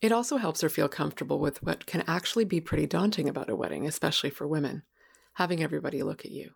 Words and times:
It 0.00 0.12
also 0.12 0.38
helps 0.38 0.62
her 0.62 0.68
feel 0.68 0.88
comfortable 0.88 1.38
with 1.38 1.62
what 1.62 1.86
can 1.86 2.02
actually 2.06 2.44
be 2.44 2.60
pretty 2.60 2.86
daunting 2.86 3.28
about 3.28 3.50
a 3.50 3.56
wedding, 3.56 3.86
especially 3.86 4.30
for 4.30 4.46
women, 4.46 4.82
having 5.34 5.62
everybody 5.62 6.02
look 6.02 6.24
at 6.24 6.30
you. 6.30 6.52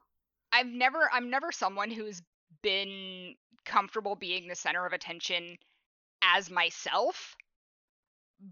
I've 0.52 0.66
never 0.66 1.10
I'm 1.12 1.30
never 1.30 1.52
someone 1.52 1.90
who's 1.90 2.22
been 2.62 3.34
comfortable 3.64 4.16
being 4.16 4.48
the 4.48 4.54
center 4.54 4.86
of 4.86 4.92
attention 4.92 5.56
as 6.22 6.50
myself, 6.50 7.36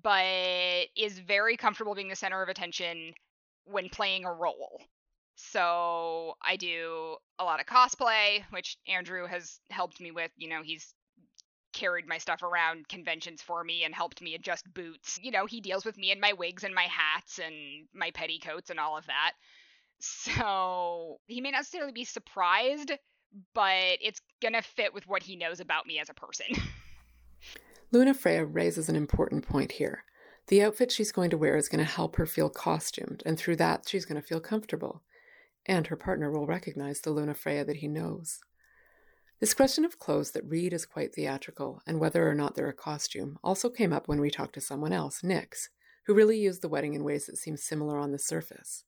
but 0.02 0.88
is 0.96 1.18
very 1.18 1.56
comfortable 1.56 1.94
being 1.94 2.08
the 2.08 2.16
center 2.16 2.42
of 2.42 2.48
attention 2.48 3.14
when 3.64 3.88
playing 3.88 4.24
a 4.24 4.32
role. 4.32 4.82
So 5.36 6.34
I 6.42 6.56
do 6.56 7.16
a 7.38 7.44
lot 7.44 7.60
of 7.60 7.66
cosplay, 7.66 8.42
which 8.50 8.76
Andrew 8.86 9.26
has 9.26 9.60
helped 9.70 10.00
me 10.00 10.10
with. 10.10 10.30
You 10.36 10.50
know, 10.50 10.62
he's 10.62 10.94
carried 11.72 12.06
my 12.06 12.18
stuff 12.18 12.42
around 12.42 12.88
conventions 12.88 13.42
for 13.42 13.64
me 13.64 13.84
and 13.84 13.94
helped 13.94 14.20
me 14.20 14.34
adjust 14.34 14.72
boots. 14.72 15.18
You 15.22 15.30
know, 15.30 15.46
he 15.46 15.60
deals 15.60 15.84
with 15.84 15.96
me 15.96 16.10
and 16.10 16.20
my 16.20 16.32
wigs 16.32 16.64
and 16.64 16.74
my 16.74 16.84
hats 16.84 17.38
and 17.38 17.54
my 17.94 18.10
petticoats 18.10 18.70
and 18.70 18.78
all 18.78 18.96
of 18.96 19.06
that. 19.06 19.32
So 20.00 21.18
he 21.26 21.40
may 21.40 21.50
not 21.50 21.58
necessarily 21.58 21.92
be 21.92 22.04
surprised, 22.04 22.92
but 23.54 23.98
it's 24.00 24.20
gonna 24.40 24.62
fit 24.62 24.92
with 24.92 25.06
what 25.06 25.22
he 25.22 25.36
knows 25.36 25.60
about 25.60 25.86
me 25.86 25.98
as 25.98 26.10
a 26.10 26.14
person. 26.14 26.46
Luna 27.92 28.14
Freya 28.14 28.44
raises 28.44 28.88
an 28.88 28.96
important 28.96 29.46
point 29.46 29.72
here. 29.72 30.04
The 30.48 30.62
outfit 30.62 30.90
she's 30.90 31.12
going 31.12 31.30
to 31.30 31.38
wear 31.38 31.56
is 31.56 31.68
going 31.68 31.84
to 31.84 31.90
help 31.90 32.16
her 32.16 32.26
feel 32.26 32.48
costumed, 32.48 33.22
and 33.24 33.38
through 33.38 33.56
that, 33.56 33.88
she's 33.88 34.04
going 34.04 34.20
to 34.20 34.26
feel 34.26 34.40
comfortable. 34.40 35.02
And 35.66 35.86
her 35.86 35.96
partner 35.96 36.30
will 36.30 36.46
recognize 36.46 37.00
the 37.00 37.10
Luna 37.10 37.34
Freya 37.34 37.64
that 37.64 37.76
he 37.76 37.88
knows. 37.88 38.40
This 39.42 39.54
question 39.54 39.84
of 39.84 39.98
clothes 39.98 40.30
that 40.30 40.48
read 40.48 40.72
as 40.72 40.86
quite 40.86 41.16
theatrical 41.16 41.82
and 41.84 41.98
whether 41.98 42.30
or 42.30 42.32
not 42.32 42.54
they're 42.54 42.68
a 42.68 42.72
costume 42.72 43.40
also 43.42 43.68
came 43.68 43.92
up 43.92 44.06
when 44.06 44.20
we 44.20 44.30
talked 44.30 44.54
to 44.54 44.60
someone 44.60 44.92
else, 44.92 45.24
Nix, 45.24 45.68
who 46.06 46.14
really 46.14 46.38
used 46.38 46.62
the 46.62 46.68
wedding 46.68 46.94
in 46.94 47.02
ways 47.02 47.26
that 47.26 47.36
seem 47.36 47.56
similar 47.56 47.98
on 47.98 48.12
the 48.12 48.20
surface. 48.20 48.84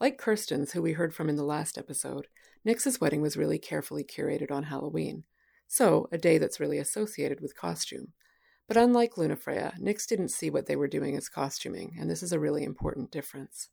Like 0.00 0.18
Kirsten's, 0.18 0.72
who 0.72 0.82
we 0.82 0.94
heard 0.94 1.14
from 1.14 1.28
in 1.28 1.36
the 1.36 1.44
last 1.44 1.78
episode, 1.78 2.26
Nix's 2.64 3.00
wedding 3.00 3.22
was 3.22 3.36
really 3.36 3.56
carefully 3.56 4.02
curated 4.02 4.50
on 4.50 4.64
Halloween, 4.64 5.22
so 5.68 6.08
a 6.10 6.18
day 6.18 6.38
that's 6.38 6.58
really 6.58 6.78
associated 6.78 7.40
with 7.40 7.56
costume. 7.56 8.14
But 8.66 8.76
unlike 8.76 9.14
Lunafreya, 9.14 9.78
Nix 9.78 10.08
didn't 10.08 10.30
see 10.30 10.50
what 10.50 10.66
they 10.66 10.74
were 10.74 10.88
doing 10.88 11.16
as 11.16 11.28
costuming, 11.28 11.96
and 12.00 12.10
this 12.10 12.24
is 12.24 12.32
a 12.32 12.40
really 12.40 12.64
important 12.64 13.12
difference. 13.12 13.68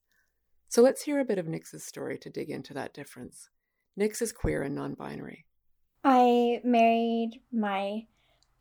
So 0.69 0.83
let's 0.83 1.01
hear 1.01 1.19
a 1.19 1.25
bit 1.25 1.39
of 1.39 1.47
Nix's 1.47 1.83
story 1.83 2.19
to 2.19 2.29
dig 2.29 2.51
into 2.51 2.75
that 2.75 2.93
difference. 2.93 3.49
Nix 3.97 4.21
is 4.21 4.31
queer 4.31 4.61
and 4.61 4.75
non 4.75 4.93
binary. 4.93 5.45
I 6.03 6.61
married 6.63 7.41
my 7.51 8.05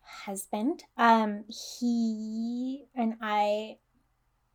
husband. 0.03 0.85
Um, 0.97 1.45
he 1.49 2.85
and 2.95 3.15
I 3.21 3.79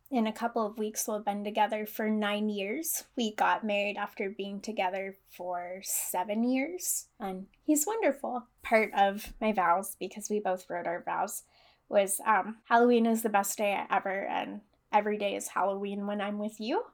in 0.08 0.26
a 0.26 0.32
couple 0.32 0.64
of 0.64 0.78
weeks 0.78 1.06
we'll 1.06 1.16
have 1.16 1.24
been 1.24 1.42
together 1.42 1.84
for 1.84 2.08
nine 2.08 2.48
years. 2.48 3.04
We 3.16 3.34
got 3.34 3.64
married 3.64 3.96
after 3.96 4.30
being 4.30 4.60
together 4.60 5.16
for 5.36 5.80
seven 5.82 6.44
years 6.44 7.06
and 7.18 7.46
he's 7.64 7.86
wonderful. 7.86 8.44
Part 8.62 8.92
of 8.96 9.32
my 9.40 9.52
vows 9.52 9.96
because 9.98 10.30
we 10.30 10.38
both 10.38 10.66
wrote 10.70 10.86
our 10.86 11.02
vows 11.02 11.42
was 11.88 12.20
um, 12.26 12.56
halloween 12.64 13.06
is 13.06 13.22
the 13.22 13.28
best 13.28 13.58
day 13.58 13.78
ever 13.90 14.26
and 14.26 14.60
every 14.92 15.18
day 15.18 15.34
is 15.34 15.48
halloween 15.48 16.06
when 16.06 16.20
i'm 16.20 16.38
with 16.38 16.60
you. 16.60 16.84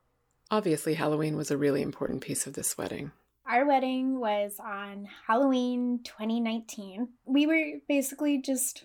Obviously 0.50 0.94
halloween 0.94 1.36
was 1.36 1.50
a 1.50 1.56
really 1.56 1.82
important 1.82 2.22
piece 2.22 2.46
of 2.46 2.54
this 2.54 2.78
wedding 2.78 3.12
our 3.46 3.66
wedding 3.66 4.20
was 4.20 4.56
on 4.58 5.08
halloween 5.26 6.00
2019 6.04 7.08
we 7.24 7.46
were 7.46 7.80
basically 7.88 8.40
just 8.40 8.84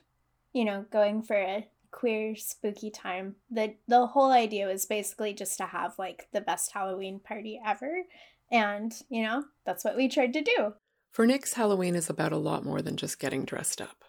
you 0.53 0.65
know 0.65 0.85
going 0.91 1.21
for 1.21 1.35
a 1.35 1.67
queer 1.91 2.35
spooky 2.35 2.91
time. 2.91 3.35
The 3.49 3.75
the 3.87 4.05
whole 4.07 4.31
idea 4.31 4.67
was 4.67 4.85
basically 4.85 5.33
just 5.33 5.57
to 5.57 5.65
have 5.65 5.97
like 5.97 6.27
the 6.31 6.41
best 6.41 6.71
Halloween 6.71 7.19
party 7.19 7.59
ever. 7.65 8.03
And, 8.51 8.93
you 9.09 9.23
know, 9.23 9.43
that's 9.65 9.83
what 9.83 9.97
we 9.97 10.07
tried 10.07 10.33
to 10.33 10.41
do. 10.41 10.73
For 11.11 11.25
Nix, 11.25 11.53
Halloween 11.53 11.95
is 11.95 12.09
about 12.09 12.31
a 12.31 12.37
lot 12.37 12.63
more 12.63 12.81
than 12.81 12.95
just 12.95 13.19
getting 13.19 13.43
dressed 13.43 13.81
up. 13.81 14.05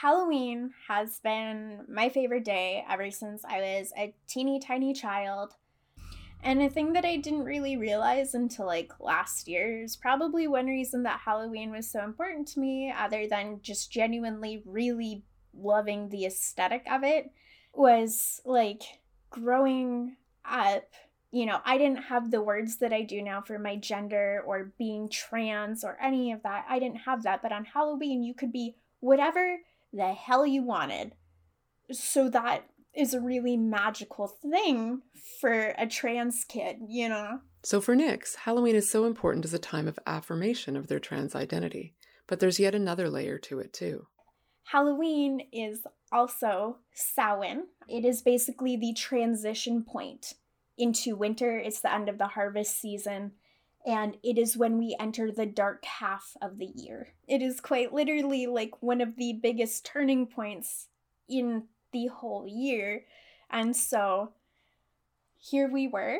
Halloween 0.00 0.72
has 0.88 1.20
been 1.20 1.84
my 1.88 2.08
favorite 2.08 2.44
day 2.44 2.84
ever 2.90 3.10
since 3.10 3.44
I 3.44 3.60
was 3.60 3.92
a 3.96 4.14
teeny 4.26 4.58
tiny 4.58 4.94
child. 4.94 5.54
And 6.42 6.60
a 6.60 6.68
thing 6.68 6.92
that 6.94 7.04
I 7.04 7.16
didn't 7.16 7.44
really 7.44 7.76
realize 7.76 8.34
until 8.34 8.66
like 8.66 8.92
last 8.98 9.46
year 9.46 9.82
is 9.82 9.96
probably 9.96 10.48
one 10.48 10.66
reason 10.66 11.04
that 11.04 11.20
Halloween 11.24 11.70
was 11.70 11.90
so 11.90 12.04
important 12.04 12.48
to 12.48 12.60
me, 12.60 12.92
other 12.96 13.28
than 13.28 13.60
just 13.62 13.92
genuinely 13.92 14.62
really 14.66 15.22
loving 15.54 16.08
the 16.08 16.24
aesthetic 16.24 16.84
of 16.90 17.04
it 17.04 17.30
was 17.74 18.40
like 18.44 18.82
growing 19.30 20.16
up 20.44 20.84
you 21.32 21.46
know, 21.46 21.60
I 21.64 21.78
didn't 21.78 22.04
have 22.04 22.30
the 22.30 22.42
words 22.42 22.76
that 22.76 22.92
I 22.92 23.02
do 23.02 23.22
now 23.22 23.40
for 23.40 23.58
my 23.58 23.76
gender 23.76 24.44
or 24.46 24.74
being 24.78 25.08
trans 25.08 25.82
or 25.82 25.96
any 26.00 26.30
of 26.30 26.42
that. 26.42 26.66
I 26.68 26.78
didn't 26.78 26.98
have 26.98 27.22
that. 27.22 27.40
But 27.40 27.52
on 27.52 27.64
Halloween, 27.64 28.22
you 28.22 28.34
could 28.34 28.52
be 28.52 28.76
whatever 29.00 29.56
the 29.94 30.12
hell 30.12 30.46
you 30.46 30.62
wanted. 30.62 31.14
So 31.90 32.28
that 32.28 32.66
is 32.94 33.14
a 33.14 33.20
really 33.20 33.56
magical 33.56 34.26
thing 34.28 35.02
for 35.40 35.74
a 35.78 35.86
trans 35.86 36.44
kid, 36.44 36.76
you 36.88 37.08
know? 37.08 37.40
So 37.62 37.80
for 37.80 37.94
Nix, 37.94 38.34
Halloween 38.36 38.74
is 38.74 38.90
so 38.90 39.04
important 39.04 39.44
as 39.44 39.54
a 39.54 39.58
time 39.58 39.88
of 39.88 39.98
affirmation 40.06 40.76
of 40.76 40.88
their 40.88 40.98
trans 40.98 41.34
identity. 41.34 41.94
But 42.26 42.40
there's 42.40 42.60
yet 42.60 42.74
another 42.74 43.08
layer 43.08 43.38
to 43.38 43.58
it, 43.58 43.72
too. 43.72 44.06
Halloween 44.64 45.48
is 45.52 45.86
also 46.10 46.78
Samhain. 46.92 47.64
It 47.88 48.04
is 48.04 48.22
basically 48.22 48.76
the 48.76 48.94
transition 48.94 49.82
point 49.84 50.34
into 50.78 51.16
winter. 51.16 51.58
It's 51.58 51.80
the 51.80 51.92
end 51.92 52.08
of 52.08 52.18
the 52.18 52.28
harvest 52.28 52.80
season, 52.80 53.32
and 53.86 54.16
it 54.22 54.38
is 54.38 54.56
when 54.56 54.78
we 54.78 54.96
enter 54.98 55.30
the 55.30 55.46
dark 55.46 55.84
half 55.84 56.36
of 56.40 56.58
the 56.58 56.70
year. 56.74 57.08
It 57.26 57.42
is 57.42 57.60
quite 57.60 57.92
literally 57.92 58.46
like 58.46 58.82
one 58.82 59.00
of 59.00 59.16
the 59.16 59.32
biggest 59.34 59.84
turning 59.84 60.26
points 60.26 60.88
in 61.28 61.64
the 61.92 62.06
whole 62.06 62.46
year. 62.46 63.04
And 63.50 63.76
so 63.76 64.32
here 65.38 65.70
we 65.70 65.88
were, 65.88 66.18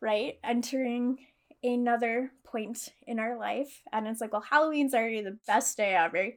right? 0.00 0.38
Entering 0.42 1.18
another 1.62 2.32
point 2.44 2.88
in 3.06 3.18
our 3.18 3.38
life. 3.38 3.82
And 3.92 4.06
it's 4.06 4.20
like, 4.20 4.32
well, 4.32 4.44
Halloween's 4.48 4.94
already 4.94 5.22
the 5.22 5.38
best 5.46 5.76
day 5.76 5.94
ever. 5.94 6.30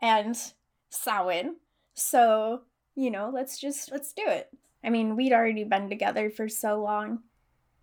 And 0.00 0.36
Samhain. 0.90 1.56
So, 1.94 2.62
you 2.94 3.10
know, 3.10 3.30
let's 3.32 3.58
just 3.58 3.90
let's 3.90 4.12
do 4.12 4.22
it. 4.26 4.48
I 4.84 4.90
mean, 4.90 5.16
we'd 5.16 5.32
already 5.32 5.64
been 5.64 5.88
together 5.88 6.30
for 6.30 6.48
so 6.48 6.80
long, 6.80 7.20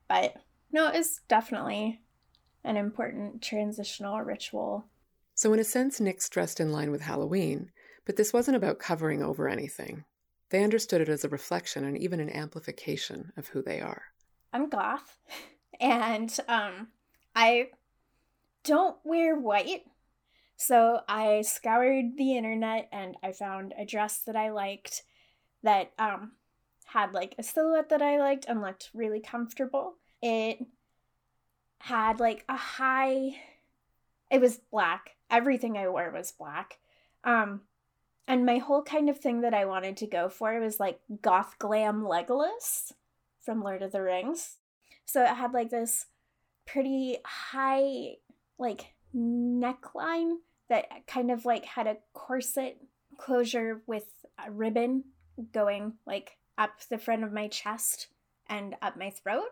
but 0.07 0.35
no, 0.71 0.87
it's 0.87 1.21
definitely 1.27 2.01
an 2.63 2.77
important 2.77 3.41
transitional 3.41 4.21
ritual. 4.21 4.85
So, 5.35 5.51
in 5.53 5.59
a 5.59 5.65
sense, 5.65 5.99
Nix 5.99 6.29
dressed 6.29 6.59
in 6.59 6.71
line 6.71 6.91
with 6.91 7.01
Halloween, 7.01 7.71
but 8.05 8.15
this 8.15 8.31
wasn't 8.31 8.57
about 8.57 8.79
covering 8.79 9.21
over 9.21 9.49
anything. 9.49 10.05
They 10.55 10.63
understood 10.63 11.01
it 11.01 11.09
as 11.09 11.25
a 11.25 11.27
reflection 11.27 11.83
and 11.83 11.97
even 11.97 12.21
an 12.21 12.29
amplification 12.29 13.33
of 13.35 13.49
who 13.49 13.61
they 13.61 13.81
are. 13.81 14.03
I'm 14.53 14.69
goth, 14.69 15.17
and 15.81 16.33
um, 16.47 16.87
I 17.35 17.71
don't 18.63 18.95
wear 19.03 19.37
white 19.37 19.83
so 20.55 21.01
I 21.09 21.41
scoured 21.41 22.15
the 22.15 22.37
internet 22.37 22.87
and 22.93 23.17
I 23.21 23.33
found 23.33 23.73
a 23.77 23.83
dress 23.83 24.19
that 24.19 24.37
I 24.37 24.51
liked 24.51 25.03
that 25.61 25.91
um, 25.99 26.31
had 26.85 27.13
like 27.13 27.35
a 27.37 27.43
silhouette 27.43 27.89
that 27.89 28.01
I 28.01 28.17
liked 28.17 28.45
and 28.47 28.61
looked 28.61 28.91
really 28.93 29.19
comfortable. 29.19 29.95
It 30.21 30.65
had 31.79 32.21
like 32.21 32.45
a 32.47 32.55
high, 32.55 33.35
it 34.31 34.39
was 34.39 34.61
black. 34.71 35.17
Everything 35.29 35.77
I 35.77 35.89
wore 35.89 36.11
was 36.11 36.31
black. 36.31 36.77
Um, 37.25 37.63
and 38.27 38.45
my 38.45 38.57
whole 38.57 38.83
kind 38.83 39.09
of 39.09 39.19
thing 39.19 39.41
that 39.41 39.53
I 39.53 39.65
wanted 39.65 39.97
to 39.97 40.07
go 40.07 40.29
for 40.29 40.59
was 40.59 40.79
like 40.79 40.99
goth 41.21 41.55
glam 41.59 42.03
Legolas 42.03 42.91
from 43.41 43.61
Lord 43.61 43.81
of 43.81 43.91
the 43.91 44.01
Rings. 44.01 44.57
So 45.05 45.23
it 45.23 45.29
had 45.29 45.53
like 45.53 45.69
this 45.69 46.07
pretty 46.65 47.17
high, 47.23 48.15
like 48.57 48.93
neckline 49.15 50.37
that 50.69 51.07
kind 51.07 51.29
of 51.29 51.45
like 51.45 51.65
had 51.65 51.87
a 51.87 51.97
corset 52.13 52.77
closure 53.17 53.81
with 53.85 54.07
a 54.45 54.51
ribbon 54.51 55.03
going 55.53 55.93
like 56.05 56.37
up 56.57 56.71
the 56.89 56.97
front 56.97 57.23
of 57.23 57.31
my 57.31 57.47
chest 57.47 58.07
and 58.47 58.75
up 58.81 58.97
my 58.97 59.09
throat. 59.09 59.49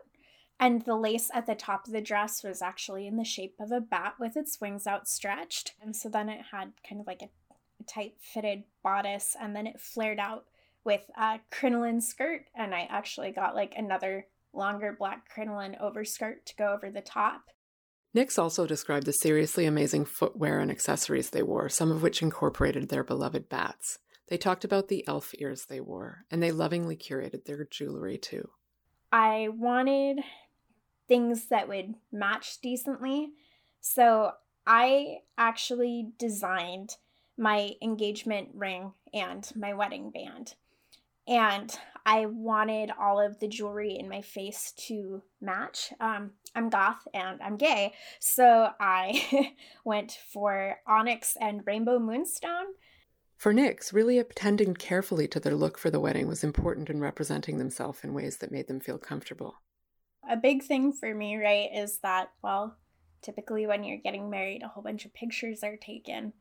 And 0.60 0.84
the 0.84 0.96
lace 0.96 1.30
at 1.34 1.46
the 1.46 1.56
top 1.56 1.88
of 1.88 1.94
the 1.94 2.02
dress 2.02 2.44
was 2.44 2.62
actually 2.62 3.06
in 3.06 3.18
the 3.18 3.26
shape 3.26 3.56
of 3.60 3.72
a 3.72 3.82
bat 3.82 4.16
with 4.20 4.38
its 4.38 4.62
wings 4.62 4.88
outstretched. 4.88 5.74
And 5.82 5.96
so 5.96 6.10
then 6.10 6.30
it 6.30 6.46
had 6.52 6.72
kind 6.88 7.02
of 7.02 7.08
like 7.08 7.22
a, 7.22 7.30
tight 7.88 8.16
fitted 8.20 8.64
bodice 8.84 9.36
and 9.40 9.56
then 9.56 9.68
it 9.68 9.80
flared 9.80 10.20
out 10.20 10.46
with 10.84 11.10
a 11.18 11.40
crinoline 11.52 12.02
skirt. 12.02 12.46
And 12.56 12.74
I 12.74 12.88
actually 12.90 13.32
got 13.32 13.56
like 13.56 13.74
another 13.78 14.28
longer 14.54 14.96
black 14.98 15.30
crinoline 15.30 15.78
overskirt 15.80 16.46
to 16.48 16.56
go 16.56 16.74
over 16.74 16.90
the 16.90 17.02
top. 17.02 17.44
Nix 18.14 18.38
also 18.38 18.68
described 18.68 19.08
the 19.08 19.14
seriously 19.14 19.66
amazing 19.66 20.06
footwear 20.06 20.60
and 20.60 20.70
accessories 20.70 21.32
they 21.32 21.42
wore, 21.42 21.68
some 21.68 21.92
of 21.92 22.04
which 22.04 22.22
incorporated 22.22 22.90
their 22.90 23.04
beloved 23.04 23.50
bats. 23.50 23.98
They 24.28 24.38
talked 24.38 24.64
about 24.64 24.88
the 24.88 25.06
elf 25.08 25.34
ears 25.40 25.66
they 25.66 25.80
wore, 25.80 26.26
and 26.30 26.42
they 26.42 26.52
lovingly 26.52 26.96
curated 26.96 27.46
their 27.46 27.66
jewelry 27.66 28.18
too. 28.18 28.50
I 29.12 29.50
wanted 29.52 30.20
things 31.08 31.48
that 31.48 31.68
would 31.68 31.96
match 32.12 32.62
decently. 32.62 33.32
So 33.82 34.32
I 34.66 35.18
actually 35.38 36.14
designed 36.18 36.98
my 37.38 37.72
engagement 37.82 38.50
ring 38.54 38.94
and 39.14 39.50
my 39.56 39.74
wedding 39.74 40.12
band. 40.12 40.56
And 41.28 41.78
I 42.06 42.26
wanted 42.26 42.92
all 43.00 43.20
of 43.20 43.40
the 43.40 43.48
jewelry 43.48 43.98
in 43.98 44.10
my 44.10 44.22
face 44.22 44.74
to 44.88 45.24
match. 45.40 45.94
Um, 46.00 46.32
I'm 46.54 46.70
goth 46.70 47.08
and 47.14 47.42
I'm 47.42 47.56
gay, 47.56 47.94
so 48.20 48.70
I 48.80 49.54
went 49.86 50.18
for 50.32 50.80
onyx 50.86 51.38
and 51.40 51.62
rainbow 51.66 52.00
moonstone. 52.00 52.66
For 53.38 53.54
Nyx, 53.54 53.92
really 53.92 54.20
attending 54.20 54.74
carefully 54.74 55.28
to 55.30 55.40
their 55.40 55.56
look 55.56 55.78
for 55.78 55.90
the 55.90 56.00
wedding 56.00 56.28
was 56.28 56.44
important 56.44 56.90
in 56.90 57.00
representing 57.00 57.58
themselves 57.58 58.00
in 58.04 58.14
ways 58.14 58.38
that 58.38 58.52
made 58.52 58.68
them 58.68 58.80
feel 58.80 58.98
comfortable. 58.98 59.56
A 60.30 60.38
big 60.38 60.64
thing 60.64 60.94
for 60.94 61.14
me, 61.14 61.36
right, 61.36 61.70
is 61.74 62.00
that, 62.00 62.30
well, 62.42 62.78
typically 63.22 63.68
when 63.68 63.84
you're 63.84 63.98
getting 63.98 64.30
married, 64.30 64.64
a 64.64 64.70
whole 64.70 64.84
bunch 64.84 65.06
of 65.06 65.14
pictures 65.14 65.64
are 65.64 65.76
taken. 65.76 66.34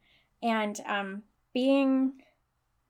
And 0.42 0.78
um, 0.86 1.22
being 1.54 2.14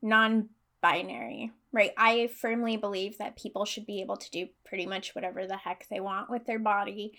non 0.01 0.49
binary, 0.81 1.51
right? 1.71 1.91
I 1.97 2.27
firmly 2.27 2.77
believe 2.77 3.17
that 3.17 3.37
people 3.37 3.65
should 3.65 3.85
be 3.85 4.01
able 4.01 4.17
to 4.17 4.31
do 4.31 4.47
pretty 4.65 4.85
much 4.85 5.15
whatever 5.15 5.47
the 5.47 5.57
heck 5.57 5.87
they 5.89 5.99
want 5.99 6.29
with 6.29 6.45
their 6.45 6.59
body, 6.59 7.17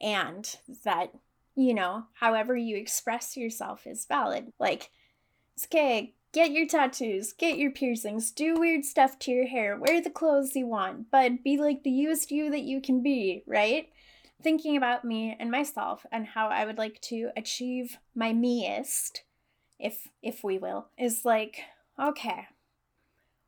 and 0.00 0.56
that, 0.84 1.12
you 1.54 1.74
know, 1.74 2.04
however 2.14 2.56
you 2.56 2.76
express 2.76 3.36
yourself 3.36 3.86
is 3.86 4.06
valid. 4.06 4.52
Like, 4.58 4.90
it's 5.54 5.66
okay, 5.66 6.14
get 6.32 6.50
your 6.50 6.66
tattoos, 6.66 7.32
get 7.32 7.56
your 7.56 7.70
piercings, 7.70 8.32
do 8.32 8.56
weird 8.58 8.84
stuff 8.84 9.18
to 9.20 9.30
your 9.30 9.46
hair, 9.46 9.78
wear 9.78 10.02
the 10.02 10.10
clothes 10.10 10.56
you 10.56 10.66
want, 10.66 11.10
but 11.12 11.44
be 11.44 11.56
like 11.56 11.84
the 11.84 11.90
used 11.90 12.32
you 12.32 12.50
that 12.50 12.62
you 12.62 12.80
can 12.80 13.02
be, 13.02 13.44
right? 13.46 13.88
Thinking 14.42 14.76
about 14.76 15.04
me 15.04 15.36
and 15.38 15.50
myself 15.50 16.04
and 16.10 16.26
how 16.26 16.48
I 16.48 16.64
would 16.64 16.76
like 16.76 17.00
to 17.02 17.30
achieve 17.36 17.98
my 18.16 18.32
meest, 18.32 19.22
if 19.78 20.08
if 20.22 20.44
we 20.44 20.58
will, 20.58 20.88
is 20.98 21.24
like, 21.24 21.62
okay, 22.00 22.48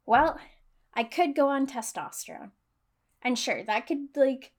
well, 0.05 0.39
I 0.95 1.05
could 1.05 1.35
go 1.35 1.49
on 1.49 1.67
testosterone. 1.67 2.51
And 3.23 3.39
sure, 3.39 3.63
that 3.65 3.87
could 3.87 4.09
like 4.15 4.53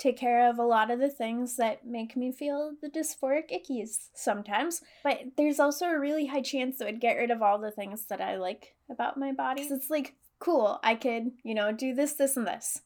take 0.00 0.16
care 0.16 0.48
of 0.48 0.58
a 0.58 0.64
lot 0.64 0.90
of 0.90 0.98
the 0.98 1.10
things 1.10 1.56
that 1.56 1.86
make 1.86 2.16
me 2.16 2.32
feel 2.32 2.72
the 2.80 2.88
dysphoric 2.88 3.50
ickies 3.50 4.08
sometimes. 4.14 4.82
But 5.04 5.32
there's 5.36 5.60
also 5.60 5.86
a 5.86 5.98
really 5.98 6.26
high 6.26 6.42
chance 6.42 6.78
that 6.78 6.86
would 6.86 7.00
get 7.00 7.16
rid 7.16 7.30
of 7.30 7.42
all 7.42 7.58
the 7.58 7.70
things 7.70 8.06
that 8.06 8.20
I 8.20 8.36
like 8.36 8.74
about 8.88 9.18
my 9.18 9.32
body. 9.32 9.62
It's 9.62 9.90
like, 9.90 10.14
cool, 10.38 10.80
I 10.82 10.94
could, 10.94 11.32
you 11.44 11.54
know, 11.54 11.70
do 11.70 11.94
this, 11.94 12.14
this, 12.14 12.36
and 12.36 12.46
this. 12.46 12.80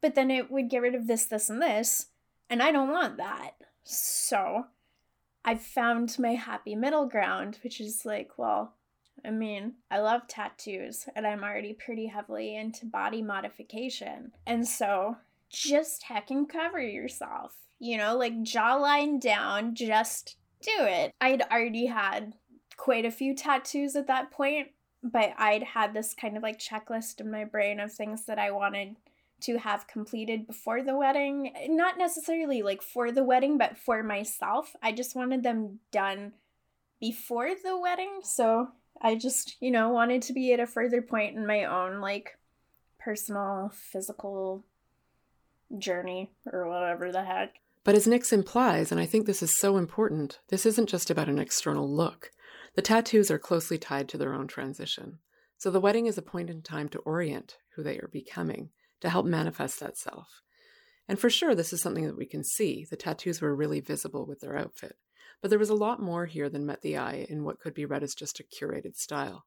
But 0.00 0.14
then 0.14 0.30
it 0.30 0.50
would 0.50 0.68
get 0.68 0.82
rid 0.82 0.94
of 0.94 1.06
this, 1.06 1.26
this, 1.26 1.48
and 1.48 1.62
this. 1.62 2.06
And 2.50 2.62
I 2.62 2.72
don't 2.72 2.90
want 2.90 3.16
that. 3.18 3.52
So 3.84 4.66
I've 5.46 5.62
found 5.62 6.18
my 6.18 6.34
happy 6.34 6.74
middle 6.74 7.06
ground, 7.06 7.58
which 7.62 7.80
is 7.80 8.04
like, 8.04 8.32
well, 8.36 8.74
I 9.24 9.30
mean, 9.30 9.74
I 9.90 10.00
love 10.00 10.26
tattoos 10.26 11.08
and 11.14 11.24
I'm 11.24 11.44
already 11.44 11.72
pretty 11.72 12.06
heavily 12.06 12.56
into 12.56 12.84
body 12.84 13.22
modification. 13.22 14.32
And 14.44 14.66
so 14.66 15.16
just 15.48 16.02
heckin' 16.02 16.48
cover 16.48 16.80
yourself. 16.80 17.56
You 17.78 17.96
know, 17.96 18.16
like 18.16 18.34
jawline 18.42 19.20
down, 19.20 19.76
just 19.76 20.36
do 20.62 20.72
it. 20.78 21.12
I'd 21.20 21.42
already 21.42 21.86
had 21.86 22.34
quite 22.76 23.04
a 23.04 23.10
few 23.10 23.34
tattoos 23.34 23.94
at 23.94 24.08
that 24.08 24.32
point, 24.32 24.68
but 25.02 25.32
I'd 25.38 25.62
had 25.62 25.94
this 25.94 26.12
kind 26.12 26.36
of 26.36 26.42
like 26.42 26.58
checklist 26.58 27.20
in 27.20 27.30
my 27.30 27.44
brain 27.44 27.78
of 27.78 27.92
things 27.92 28.26
that 28.26 28.38
I 28.38 28.50
wanted 28.50 28.96
to 29.42 29.58
have 29.58 29.86
completed 29.86 30.46
before 30.46 30.82
the 30.82 30.96
wedding. 30.96 31.52
Not 31.68 31.98
necessarily 31.98 32.62
like 32.62 32.82
for 32.82 33.12
the 33.12 33.24
wedding, 33.24 33.58
but 33.58 33.76
for 33.76 34.02
myself. 34.02 34.74
I 34.82 34.92
just 34.92 35.14
wanted 35.14 35.42
them 35.42 35.80
done 35.92 36.32
before 37.00 37.50
the 37.62 37.78
wedding. 37.78 38.20
So 38.22 38.68
I 39.00 39.14
just, 39.16 39.56
you 39.60 39.70
know, 39.70 39.90
wanted 39.90 40.22
to 40.22 40.32
be 40.32 40.52
at 40.52 40.60
a 40.60 40.66
further 40.66 41.02
point 41.02 41.36
in 41.36 41.46
my 41.46 41.64
own 41.64 42.00
like 42.00 42.38
personal 42.98 43.70
physical 43.74 44.64
journey 45.78 46.30
or 46.52 46.68
whatever 46.68 47.12
the 47.12 47.24
heck. 47.24 47.54
But 47.84 47.94
as 47.94 48.06
Nyx 48.06 48.32
implies, 48.32 48.90
and 48.90 49.00
I 49.00 49.06
think 49.06 49.26
this 49.26 49.42
is 49.42 49.56
so 49.56 49.76
important, 49.76 50.40
this 50.48 50.66
isn't 50.66 50.88
just 50.88 51.08
about 51.10 51.28
an 51.28 51.38
external 51.38 51.88
look. 51.88 52.32
The 52.74 52.82
tattoos 52.82 53.30
are 53.30 53.38
closely 53.38 53.78
tied 53.78 54.08
to 54.08 54.18
their 54.18 54.34
own 54.34 54.48
transition. 54.48 55.18
So 55.56 55.70
the 55.70 55.80
wedding 55.80 56.06
is 56.06 56.18
a 56.18 56.22
point 56.22 56.50
in 56.50 56.62
time 56.62 56.88
to 56.90 56.98
orient 57.00 57.58
who 57.74 57.82
they 57.82 57.98
are 57.98 58.10
becoming, 58.12 58.70
to 59.06 59.10
help 59.10 59.24
manifest 59.24 59.78
that 59.78 59.96
self. 59.96 60.42
And 61.08 61.16
for 61.16 61.30
sure, 61.30 61.54
this 61.54 61.72
is 61.72 61.80
something 61.80 62.06
that 62.06 62.16
we 62.16 62.26
can 62.26 62.42
see. 62.42 62.84
The 62.90 62.96
tattoos 62.96 63.40
were 63.40 63.54
really 63.54 63.78
visible 63.78 64.26
with 64.26 64.40
their 64.40 64.56
outfit. 64.56 64.96
But 65.40 65.50
there 65.50 65.60
was 65.60 65.70
a 65.70 65.74
lot 65.74 66.02
more 66.02 66.26
here 66.26 66.48
than 66.48 66.66
met 66.66 66.82
the 66.82 66.96
eye 66.96 67.24
in 67.28 67.44
what 67.44 67.60
could 67.60 67.72
be 67.72 67.84
read 67.84 68.02
as 68.02 68.16
just 68.16 68.40
a 68.40 68.42
curated 68.42 68.96
style. 68.96 69.46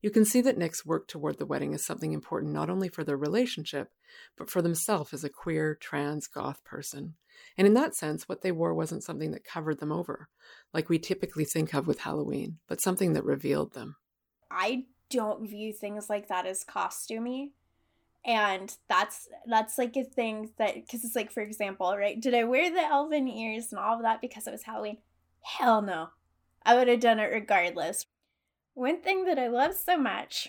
You 0.00 0.10
can 0.10 0.24
see 0.24 0.40
that 0.40 0.56
Nick's 0.56 0.86
work 0.86 1.06
toward 1.06 1.38
the 1.38 1.44
wedding 1.44 1.74
is 1.74 1.84
something 1.84 2.12
important 2.12 2.54
not 2.54 2.70
only 2.70 2.88
for 2.88 3.04
their 3.04 3.16
relationship, 3.18 3.90
but 4.38 4.48
for 4.48 4.62
themselves 4.62 5.12
as 5.12 5.22
a 5.22 5.28
queer, 5.28 5.74
trans, 5.74 6.26
goth 6.26 6.64
person. 6.64 7.16
And 7.58 7.66
in 7.66 7.74
that 7.74 7.94
sense, 7.94 8.26
what 8.26 8.40
they 8.40 8.52
wore 8.52 8.72
wasn't 8.72 9.04
something 9.04 9.32
that 9.32 9.44
covered 9.44 9.80
them 9.80 9.92
over, 9.92 10.28
like 10.72 10.88
we 10.88 10.98
typically 10.98 11.44
think 11.44 11.74
of 11.74 11.86
with 11.86 12.00
Halloween, 12.00 12.58
but 12.68 12.80
something 12.80 13.12
that 13.12 13.24
revealed 13.24 13.74
them. 13.74 13.96
I 14.50 14.84
don't 15.10 15.46
view 15.46 15.74
things 15.74 16.08
like 16.08 16.28
that 16.28 16.46
as 16.46 16.64
costumey 16.64 17.50
and 18.24 18.76
that's 18.88 19.28
that's 19.46 19.76
like 19.78 19.96
a 19.96 20.04
thing 20.04 20.50
that 20.58 20.74
because 20.74 21.04
it's 21.04 21.16
like 21.16 21.30
for 21.30 21.42
example 21.42 21.94
right 21.96 22.20
did 22.20 22.34
i 22.34 22.44
wear 22.44 22.70
the 22.70 22.82
elven 22.82 23.28
ears 23.28 23.70
and 23.70 23.78
all 23.78 23.96
of 23.96 24.02
that 24.02 24.20
because 24.20 24.46
it 24.46 24.50
was 24.52 24.62
halloween 24.62 24.96
Hell 25.44 25.82
no. 25.82 26.08
I 26.64 26.74
would 26.74 26.88
have 26.88 27.00
done 27.00 27.20
it 27.20 27.30
regardless. 27.30 28.06
One 28.72 29.02
thing 29.02 29.26
that 29.26 29.38
I 29.38 29.48
love 29.48 29.74
so 29.74 29.98
much 29.98 30.48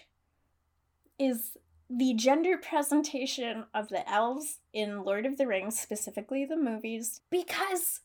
is 1.19 1.57
the 1.89 2.13
gender 2.13 2.57
presentation 2.57 3.65
of 3.73 3.89
the 3.89 4.09
elves 4.09 4.59
in 4.73 5.03
Lord 5.03 5.25
of 5.25 5.37
the 5.37 5.45
Rings, 5.45 5.79
specifically 5.79 6.45
the 6.45 6.57
movies, 6.57 7.21
because 7.29 7.99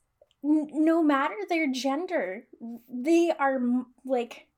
n- 0.45 0.69
no 0.73 1.03
matter 1.03 1.37
their 1.49 1.71
gender, 1.71 2.45
they 2.89 3.33
are 3.39 3.55
m- 3.55 3.87
like 4.05 4.49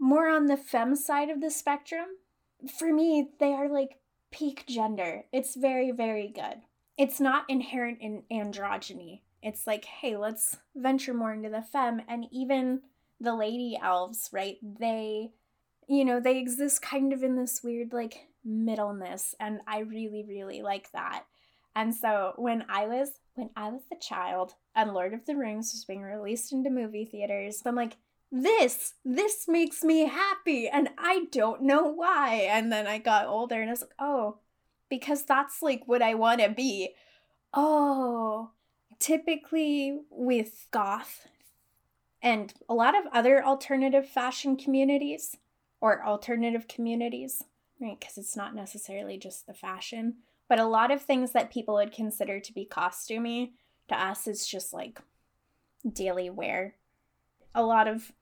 more 0.00 0.28
on 0.28 0.46
the 0.46 0.56
fem 0.56 0.96
side 0.96 1.28
of 1.28 1.40
the 1.40 1.50
spectrum. 1.50 2.06
For 2.78 2.92
me, 2.92 3.28
they 3.38 3.52
are 3.52 3.68
like 3.68 3.98
peak 4.32 4.64
gender. 4.66 5.24
It's 5.32 5.54
very, 5.54 5.92
very 5.92 6.28
good. 6.28 6.62
It's 6.98 7.20
not 7.20 7.44
inherent 7.48 7.98
in 8.00 8.24
androgyny 8.30 9.20
it's 9.42 9.66
like, 9.66 9.84
hey, 9.84 10.16
let's 10.16 10.56
venture 10.74 11.12
more 11.12 11.32
into 11.32 11.50
the 11.50 11.62
fem. 11.62 12.00
And 12.08 12.26
even 12.30 12.82
the 13.20 13.34
lady 13.34 13.76
elves, 13.82 14.30
right? 14.32 14.56
They, 14.62 15.32
you 15.88 16.04
know, 16.04 16.20
they 16.20 16.38
exist 16.38 16.80
kind 16.80 17.12
of 17.12 17.22
in 17.22 17.36
this 17.36 17.60
weird, 17.62 17.92
like, 17.92 18.28
middleness. 18.44 19.34
And 19.40 19.60
I 19.66 19.80
really, 19.80 20.24
really 20.26 20.62
like 20.62 20.92
that. 20.92 21.24
And 21.74 21.94
so 21.94 22.34
when 22.36 22.64
I 22.68 22.86
was 22.86 23.10
when 23.34 23.48
I 23.56 23.70
was 23.70 23.80
a 23.90 23.96
child 23.96 24.52
and 24.76 24.92
Lord 24.92 25.14
of 25.14 25.24
the 25.24 25.34
Rings 25.34 25.72
was 25.72 25.86
being 25.86 26.02
released 26.02 26.52
into 26.52 26.68
movie 26.68 27.06
theaters, 27.06 27.62
I'm 27.64 27.74
like, 27.74 27.96
this, 28.32 28.94
this 29.04 29.46
makes 29.46 29.84
me 29.84 30.08
happy, 30.08 30.66
and 30.66 30.88
I 30.96 31.26
don't 31.30 31.62
know 31.62 31.82
why. 31.82 32.48
And 32.50 32.72
then 32.72 32.86
I 32.86 32.96
got 32.96 33.26
older 33.26 33.60
and 33.60 33.68
I 33.68 33.72
was 33.74 33.82
like, 33.82 33.94
oh, 33.98 34.38
because 34.88 35.24
that's 35.24 35.60
like 35.60 35.82
what 35.86 36.00
I 36.00 36.14
want 36.14 36.40
to 36.40 36.48
be. 36.48 36.94
Oh, 37.52 38.50
typically 38.98 40.00
with 40.10 40.66
goth 40.70 41.26
and 42.22 42.54
a 42.68 42.74
lot 42.74 42.96
of 42.96 43.04
other 43.12 43.44
alternative 43.44 44.08
fashion 44.08 44.56
communities 44.56 45.36
or 45.80 46.06
alternative 46.06 46.68
communities, 46.68 47.42
right? 47.80 47.98
Because 47.98 48.16
it's 48.16 48.36
not 48.36 48.54
necessarily 48.54 49.18
just 49.18 49.46
the 49.46 49.54
fashion, 49.54 50.14
but 50.48 50.60
a 50.60 50.64
lot 50.64 50.90
of 50.90 51.02
things 51.02 51.32
that 51.32 51.52
people 51.52 51.74
would 51.74 51.92
consider 51.92 52.38
to 52.38 52.52
be 52.54 52.64
costumey 52.64 53.50
to 53.88 54.00
us 54.00 54.26
is 54.26 54.46
just 54.46 54.72
like 54.72 55.00
daily 55.92 56.30
wear. 56.30 56.76
A 57.54 57.62
lot 57.62 57.88
of 57.88 58.12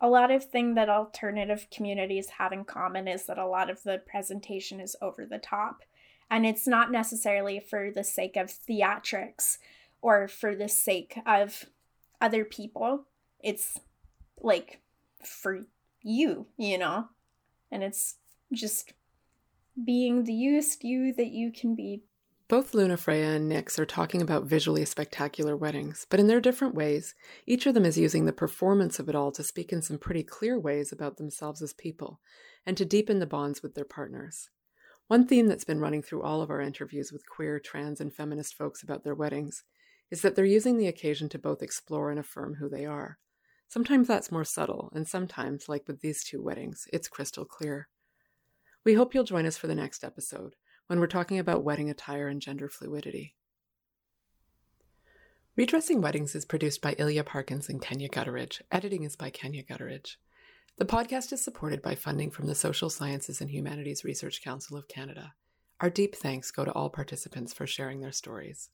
a 0.00 0.08
lot 0.08 0.30
of 0.30 0.44
thing 0.44 0.74
that 0.74 0.88
alternative 0.88 1.66
communities 1.70 2.30
have 2.38 2.52
in 2.52 2.64
common 2.64 3.08
is 3.08 3.26
that 3.26 3.38
a 3.38 3.46
lot 3.46 3.70
of 3.70 3.82
the 3.82 4.02
presentation 4.06 4.80
is 4.80 4.96
over 5.00 5.24
the 5.24 5.38
top 5.38 5.82
and 6.30 6.44
it's 6.44 6.66
not 6.66 6.90
necessarily 6.90 7.60
for 7.60 7.90
the 7.90 8.04
sake 8.04 8.36
of 8.36 8.48
theatrics 8.48 9.58
or 10.02 10.28
for 10.28 10.54
the 10.54 10.68
sake 10.68 11.18
of 11.24 11.66
other 12.20 12.44
people. 12.44 13.04
It's 13.40 13.78
like 14.40 14.80
for 15.24 15.60
you, 16.02 16.46
you 16.56 16.78
know? 16.78 17.08
And 17.70 17.82
it's 17.82 18.16
just 18.52 18.92
being 19.82 20.24
the 20.24 20.32
used 20.32 20.84
you 20.84 21.12
that 21.14 21.28
you 21.28 21.52
can 21.52 21.74
be. 21.74 22.02
Both 22.48 22.74
Luna 22.74 22.96
Freya 22.96 23.32
and 23.32 23.50
Nyx 23.50 23.76
are 23.76 23.84
talking 23.84 24.22
about 24.22 24.44
visually 24.44 24.84
spectacular 24.84 25.56
weddings, 25.56 26.06
but 26.08 26.20
in 26.20 26.28
their 26.28 26.40
different 26.40 26.76
ways, 26.76 27.12
each 27.44 27.66
of 27.66 27.74
them 27.74 27.84
is 27.84 27.98
using 27.98 28.24
the 28.24 28.32
performance 28.32 29.00
of 29.00 29.08
it 29.08 29.16
all 29.16 29.32
to 29.32 29.42
speak 29.42 29.72
in 29.72 29.82
some 29.82 29.98
pretty 29.98 30.22
clear 30.22 30.56
ways 30.56 30.92
about 30.92 31.16
themselves 31.16 31.60
as 31.60 31.72
people, 31.72 32.20
and 32.64 32.76
to 32.76 32.84
deepen 32.84 33.18
the 33.18 33.26
bonds 33.26 33.64
with 33.64 33.74
their 33.74 33.84
partners. 33.84 34.48
One 35.08 35.26
theme 35.26 35.48
that's 35.48 35.64
been 35.64 35.80
running 35.80 36.02
through 36.02 36.22
all 36.22 36.40
of 36.40 36.48
our 36.48 36.60
interviews 36.60 37.10
with 37.10 37.28
queer, 37.28 37.58
trans, 37.58 38.00
and 38.00 38.14
feminist 38.14 38.54
folks 38.54 38.80
about 38.80 39.02
their 39.02 39.16
weddings 39.16 39.64
is 40.12 40.22
that 40.22 40.36
they're 40.36 40.44
using 40.44 40.78
the 40.78 40.86
occasion 40.86 41.28
to 41.30 41.40
both 41.40 41.62
explore 41.62 42.10
and 42.12 42.20
affirm 42.20 42.54
who 42.54 42.68
they 42.68 42.86
are. 42.86 43.18
Sometimes 43.66 44.06
that's 44.06 44.30
more 44.30 44.44
subtle, 44.44 44.92
and 44.94 45.08
sometimes, 45.08 45.68
like 45.68 45.88
with 45.88 46.00
these 46.00 46.22
two 46.22 46.40
weddings, 46.40 46.86
it's 46.92 47.08
crystal 47.08 47.44
clear. 47.44 47.88
We 48.84 48.94
hope 48.94 49.14
you'll 49.14 49.24
join 49.24 49.46
us 49.46 49.56
for 49.56 49.66
the 49.66 49.74
next 49.74 50.04
episode 50.04 50.54
when 50.86 51.00
we're 51.00 51.06
talking 51.06 51.38
about 51.38 51.64
wedding 51.64 51.90
attire 51.90 52.28
and 52.28 52.40
gender 52.40 52.68
fluidity. 52.68 53.34
Redressing 55.56 56.02
Weddings 56.02 56.34
is 56.34 56.44
produced 56.44 56.82
by 56.82 56.94
Ilya 56.98 57.24
Parkins 57.24 57.68
and 57.68 57.80
Kenya 57.80 58.08
Gutteridge. 58.08 58.60
Editing 58.70 59.04
is 59.04 59.16
by 59.16 59.30
Kenya 59.30 59.62
Gutteridge. 59.62 60.16
The 60.76 60.84
podcast 60.84 61.32
is 61.32 61.42
supported 61.42 61.80
by 61.80 61.94
funding 61.94 62.30
from 62.30 62.46
the 62.46 62.54
Social 62.54 62.90
Sciences 62.90 63.40
and 63.40 63.50
Humanities 63.50 64.04
Research 64.04 64.44
Council 64.44 64.76
of 64.76 64.86
Canada. 64.86 65.32
Our 65.80 65.88
deep 65.88 66.14
thanks 66.14 66.50
go 66.50 66.66
to 66.66 66.72
all 66.72 66.90
participants 66.90 67.54
for 67.54 67.66
sharing 67.66 68.00
their 68.00 68.12
stories. 68.12 68.68